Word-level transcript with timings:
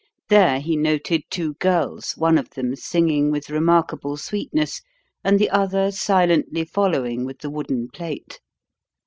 There 0.29 0.59
he 0.59 0.75
noted 0.75 1.21
two 1.29 1.53
girls, 1.59 2.13
one 2.17 2.39
of 2.39 2.49
them 2.49 2.75
singing 2.75 3.29
with 3.29 3.51
remarkable 3.51 4.17
sweetness, 4.17 4.81
and 5.23 5.37
the 5.37 5.51
other 5.51 5.91
silently 5.91 6.65
following 6.65 7.23
with 7.23 7.37
the 7.41 7.51
wooden 7.51 7.87
plate. 7.87 8.39